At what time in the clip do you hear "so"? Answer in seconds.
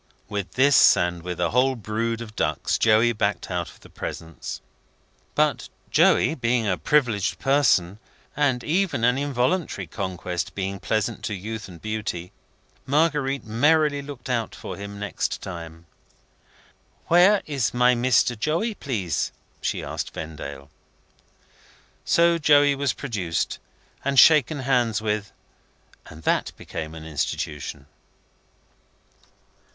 22.05-22.39